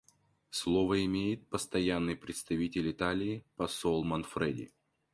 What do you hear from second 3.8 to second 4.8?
Манфреди.